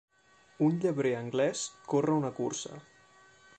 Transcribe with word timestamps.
Un 0.67 0.79
llebrer 0.85 1.11
anglès 1.17 1.63
corre 1.93 2.17
una 2.23 2.35
cursa. 2.41 2.83